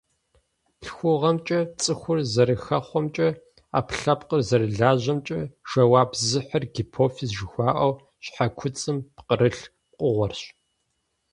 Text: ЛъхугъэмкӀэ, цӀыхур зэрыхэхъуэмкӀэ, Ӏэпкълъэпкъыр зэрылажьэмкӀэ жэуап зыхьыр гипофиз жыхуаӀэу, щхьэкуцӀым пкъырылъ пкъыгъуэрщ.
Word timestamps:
ЛъхугъэмкӀэ, 0.81 1.59
цӀыхур 1.81 2.19
зэрыхэхъуэмкӀэ, 2.33 3.29
Ӏэпкълъэпкъыр 3.71 4.41
зэрылажьэмкӀэ 4.47 5.39
жэуап 5.69 6.11
зыхьыр 6.27 6.63
гипофиз 6.73 7.31
жыхуаӀэу, 7.37 7.93
щхьэкуцӀым 8.23 8.97
пкъырылъ 9.15 9.61
пкъыгъуэрщ. 9.91 10.41